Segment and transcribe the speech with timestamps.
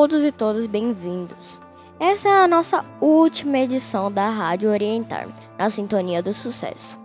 [0.00, 1.60] todos e todas bem-vindos.
[1.98, 5.28] Essa é a nossa última edição da Rádio Orientar,
[5.58, 6.98] na Sintonia do Sucesso.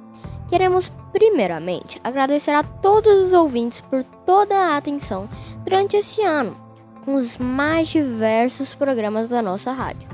[0.48, 5.28] Queremos, primeiramente, agradecer a todos os ouvintes por toda a atenção
[5.66, 6.56] durante esse ano,
[7.04, 10.08] com os mais diversos programas da nossa rádio.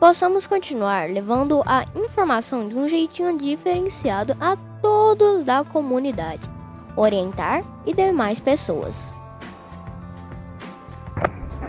[0.00, 6.50] Possamos continuar levando a informação de um jeitinho diferenciado a todos da comunidade,
[6.96, 9.19] orientar e demais pessoas.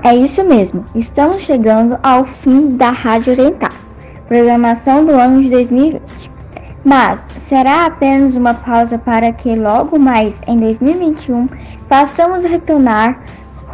[0.04, 3.72] É isso mesmo, estamos chegando ao fim da Rádio Orientar,
[4.28, 6.32] programação do ano de 2020.
[6.84, 11.48] Mas será apenas uma pausa para que logo mais em 2021
[11.88, 13.22] possamos retornar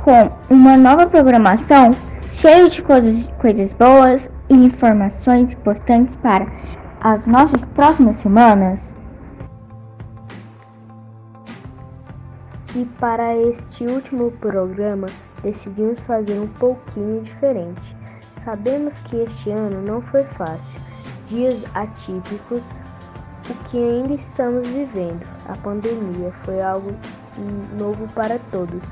[0.03, 1.91] com uma nova programação
[2.29, 6.45] cheia de coisas, coisas boas e informações importantes para
[6.99, 8.93] as nossas próximas semanas?
[12.75, 15.07] E para este último programa,
[15.43, 17.95] decidimos fazer um pouquinho diferente.
[18.43, 20.79] Sabemos que este ano não foi fácil,
[21.27, 22.63] dias atípicos,
[23.49, 25.25] o que ainda estamos vivendo.
[25.47, 26.93] A pandemia foi algo
[27.77, 28.83] novo para todos,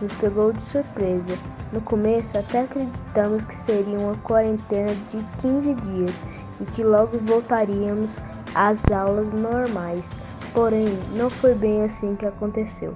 [0.00, 1.36] nos pegou de surpresa.
[1.72, 6.14] No começo, até acreditamos que seria uma quarentena de 15 dias
[6.60, 8.20] e que logo voltaríamos
[8.54, 10.04] às aulas normais.
[10.52, 12.94] Porém, não foi bem assim que aconteceu.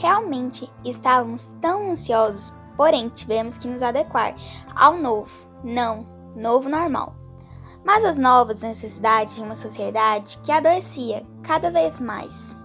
[0.00, 4.34] Realmente estávamos tão ansiosos, porém tivemos que nos adequar
[4.74, 7.14] ao novo, não novo normal.
[7.84, 12.56] Mas as novas necessidades de uma sociedade que adoecia cada vez mais.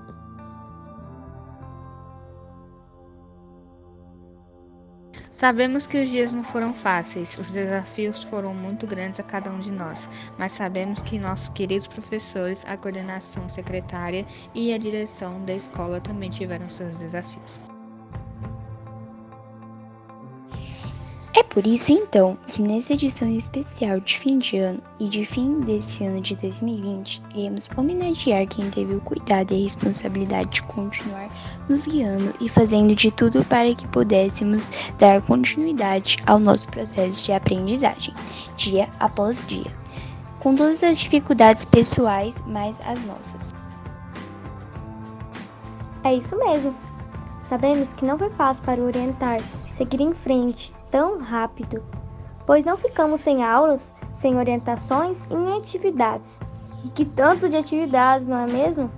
[5.36, 9.59] Sabemos que os dias não foram fáceis, os desafios foram muito grandes a cada um
[9.59, 10.07] de nós,
[10.38, 16.29] mas sabemos que nossos queridos professores, a coordenação secretária e a direção da escola também
[16.29, 17.75] tiveram seus desafios.
[21.38, 25.59] É por isso então que nessa edição especial de fim de ano e de fim
[25.59, 31.28] desse ano de 2020, iremos homenagear quem teve o cuidado e a responsabilidade de continuar
[31.68, 37.34] nos guiando e fazendo de tudo para que pudéssemos dar continuidade ao nosso processo de
[37.34, 38.13] aprendizagem,
[38.56, 39.75] dia após dia,
[40.40, 43.53] com todas as dificuldades pessoais, mais as nossas.
[46.06, 46.73] É isso mesmo.
[47.50, 49.41] Sabemos que não foi fácil para orientar,
[49.75, 51.83] seguir em frente tão rápido,
[52.45, 56.39] pois não ficamos sem aulas, sem orientações e nem atividades.
[56.85, 58.89] E que tanto de atividades, não é mesmo?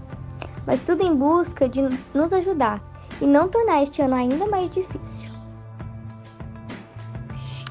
[0.63, 1.81] Mas tudo em busca de
[2.13, 2.83] nos ajudar
[3.19, 5.27] e não tornar este ano ainda mais difícil.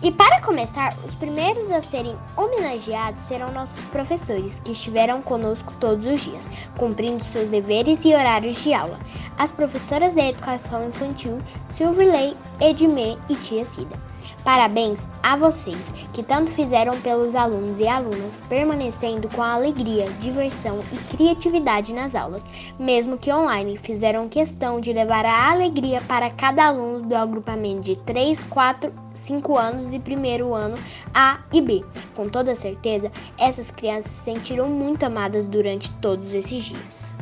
[0.02, 6.04] E para começar, os primeiros a serem homenageados serão nossos professores, que estiveram conosco todos
[6.04, 8.98] os dias, cumprindo seus deveres e horários de aula.
[9.38, 11.38] As professoras da educação infantil,
[11.68, 14.05] Silverley, Edmê e Tia Cida.
[14.44, 21.16] Parabéns a vocês que tanto fizeram pelos alunos e alunas, permanecendo com alegria, diversão e
[21.16, 22.48] criatividade nas aulas,
[22.78, 23.76] mesmo que online.
[23.76, 29.56] Fizeram questão de levar a alegria para cada aluno do agrupamento de 3, 4, 5
[29.56, 30.76] anos e primeiro ano
[31.14, 31.84] A e B.
[32.14, 37.16] Com toda certeza, essas crianças se sentiram muito amadas durante todos esses dias.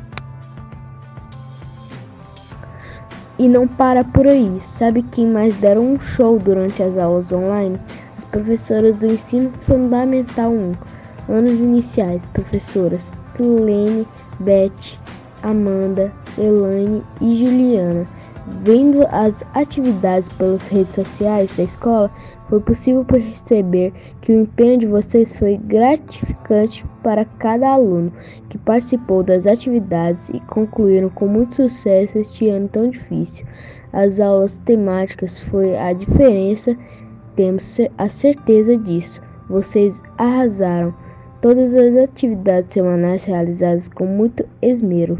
[3.38, 4.60] E não para por aí.
[4.60, 7.78] Sabe quem mais deram um show durante as aulas online?
[8.16, 10.74] As professoras do ensino fundamental 1,
[11.28, 14.06] anos iniciais, professoras Silene,
[14.38, 14.96] Beth,
[15.42, 18.06] Amanda, Elaine e Juliana.
[18.62, 22.10] Vendo as atividades pelas redes sociais da escola,
[22.48, 28.12] foi possível perceber que o empenho de vocês foi gratificante para cada aluno
[28.48, 33.46] que participou das atividades e concluíram com muito sucesso este ano tão difícil.
[33.92, 36.76] As aulas temáticas foi a diferença,
[37.36, 39.22] temos a certeza disso.
[39.48, 40.94] Vocês arrasaram.
[41.40, 45.18] Todas as atividades semanais realizadas com muito esmero.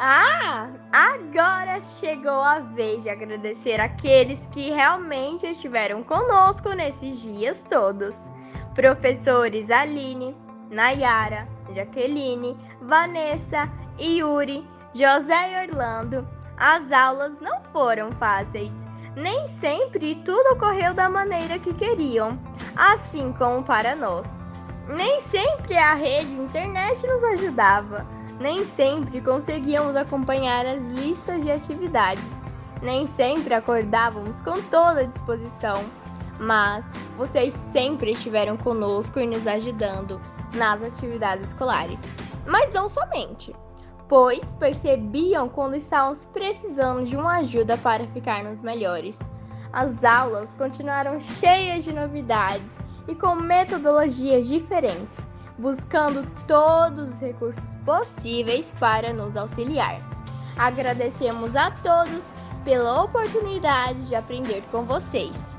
[0.00, 8.30] Ah, agora chegou a vez de agradecer aqueles que realmente estiveram conosco nesses dias todos.
[8.76, 10.36] Professores Aline,
[10.70, 13.68] Nayara, Jaqueline, Vanessa,
[14.00, 14.64] Yuri,
[14.94, 16.24] José e Orlando.
[16.56, 18.86] As aulas não foram fáceis.
[19.16, 22.38] Nem sempre tudo ocorreu da maneira que queriam,
[22.76, 24.44] assim como para nós.
[24.86, 32.44] Nem sempre a rede internet nos ajudava nem sempre conseguíamos acompanhar as listas de atividades,
[32.82, 35.84] nem sempre acordávamos com toda a disposição,
[36.38, 36.86] mas
[37.16, 40.20] vocês sempre estiveram conosco e nos ajudando
[40.54, 42.00] nas atividades escolares.
[42.46, 43.54] Mas não somente.
[44.08, 49.18] pois percebiam quando estávamos precisando de uma ajuda para ficarmos melhores.
[49.70, 58.72] As aulas continuaram cheias de novidades e com metodologias diferentes, buscando todos os recursos possíveis
[58.78, 59.98] para nos auxiliar.
[60.56, 62.24] Agradecemos a todos
[62.64, 65.58] pela oportunidade de aprender com vocês.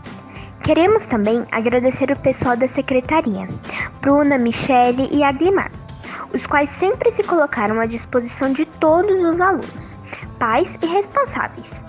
[0.63, 3.47] Queremos também agradecer o pessoal da secretaria,
[4.01, 5.71] Bruna, Michele e Aglimar,
[6.33, 9.95] os quais sempre se colocaram à disposição de todos os alunos,
[10.37, 11.81] pais e responsáveis.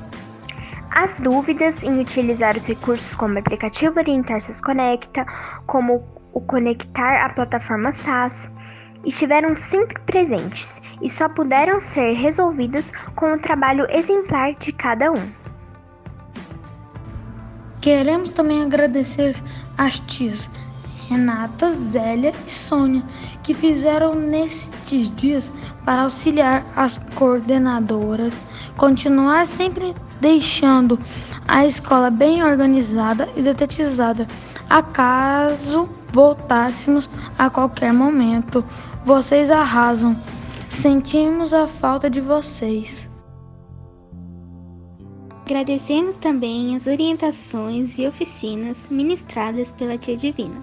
[0.90, 5.24] As dúvidas em utilizar os recursos como aplicativo Orientar-se Conecta,
[5.66, 8.50] como o conectar à plataforma SAS,
[9.04, 15.40] estiveram sempre presentes e só puderam ser resolvidos com o trabalho exemplar de cada um.
[17.80, 19.34] Queremos também agradecer
[19.78, 20.48] às tias
[21.08, 23.02] Renata, Zélia e Sônia,
[23.42, 25.50] que fizeram nestes dias
[25.84, 28.32] para auxiliar as coordenadoras,
[28.76, 30.96] continuar sempre deixando
[31.48, 34.26] a escola bem organizada e detetizada,
[34.68, 37.08] acaso voltássemos
[37.38, 38.64] a qualquer momento.
[39.04, 40.16] Vocês arrasam.
[40.70, 43.08] Sentimos a falta de vocês.
[45.44, 50.62] Agradecemos também as orientações e oficinas ministradas pela Tia Divina,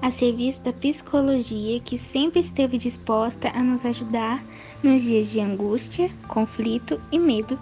[0.00, 4.44] a serviço da psicologia que sempre esteve disposta a nos ajudar
[4.84, 7.58] nos dias de angústia, conflito e medo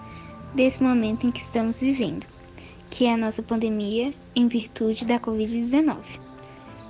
[0.54, 2.26] desse momento em que estamos vivendo,
[2.90, 6.21] que é a nossa pandemia em virtude da Covid-19.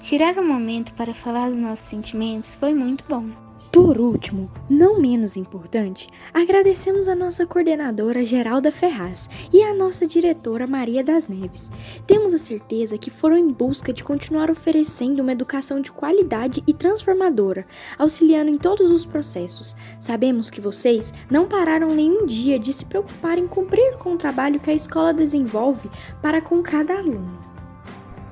[0.03, 3.25] Tirar um momento para falar dos nossos sentimentos foi muito bom.
[3.71, 10.67] Por último, não menos importante, agradecemos a nossa coordenadora Geralda Ferraz e a nossa diretora
[10.67, 11.71] Maria das Neves.
[12.05, 16.75] Temos a certeza que foram em busca de continuar oferecendo uma educação de qualidade e
[16.75, 17.65] transformadora,
[17.97, 19.77] auxiliando em todos os processos.
[20.01, 24.59] Sabemos que vocês não pararam nenhum dia de se preocupar em cumprir com o trabalho
[24.59, 25.89] que a escola desenvolve
[26.21, 27.52] para com cada aluno.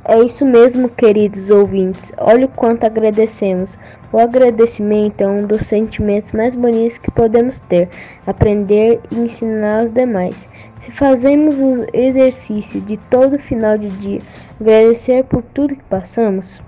[0.03, 2.11] É isso mesmo, queridos ouvintes.
[2.17, 3.79] Olha o quanto agradecemos.
[4.11, 7.87] O agradecimento é um dos sentimentos mais bonitos que podemos ter.
[8.27, 10.49] Aprender e ensinar aos demais.
[10.79, 14.21] Se fazemos o exercício de todo final de dia,
[14.59, 16.63] agradecer por tudo que passamos,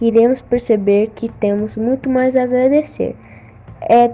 [0.00, 3.16] iremos perceber que temos muito mais a agradecer.
[3.80, 4.08] É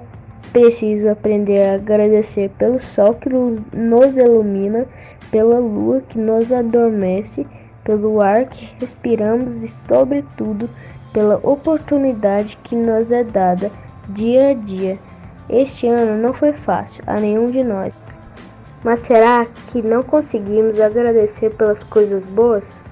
[0.54, 4.86] preciso aprender a agradecer pelo sol que nos ilumina,
[5.30, 7.46] pela lua que nos adormece
[7.86, 10.68] pelo ar que respiramos e, sobretudo,
[11.12, 13.70] pela oportunidade que nos é dada
[14.08, 14.98] dia a dia.
[15.48, 17.94] Este ano não foi fácil a nenhum de nós.
[18.82, 22.82] Mas será que não conseguimos agradecer pelas coisas boas?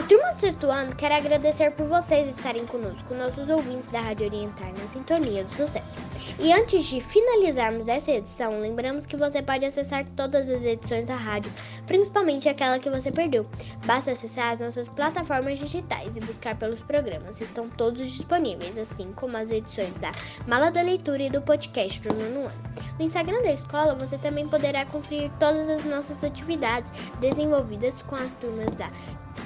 [0.00, 4.28] A turma do sexto ano quer agradecer por vocês estarem conosco, nossos ouvintes da Rádio
[4.28, 5.92] Orientar na Sintonia do Sucesso.
[6.38, 11.16] E antes de finalizarmos essa edição, lembramos que você pode acessar todas as edições da
[11.16, 11.52] rádio,
[11.86, 13.46] principalmente aquela que você perdeu.
[13.84, 19.36] Basta acessar as nossas plataformas digitais e buscar pelos programas, estão todos disponíveis, assim como
[19.36, 20.12] as edições da
[20.46, 22.70] Mala da Leitura e do podcast do nono ano.
[22.98, 26.90] No Instagram da escola, você também poderá conferir todas as nossas atividades
[27.20, 28.90] desenvolvidas com as turmas da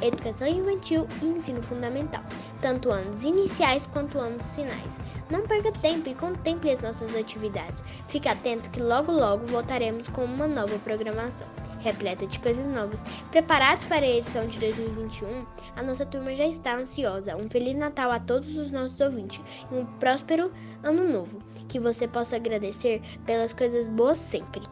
[0.07, 2.23] educação infantil e ensino fundamental,
[2.61, 4.99] tanto anos iniciais quanto anos finais.
[5.31, 7.83] Não perca tempo e contemple as nossas atividades.
[8.09, 11.47] Fique atento que logo logo voltaremos com uma nova programação,
[11.81, 13.05] repleta de coisas novas.
[13.31, 15.47] Preparados para a edição de 2021?
[15.77, 17.37] A nossa turma já está ansiosa.
[17.37, 21.39] Um feliz Natal a todos os nossos ouvintes e um próspero ano novo.
[21.69, 24.63] Que você possa agradecer pelas coisas boas sempre.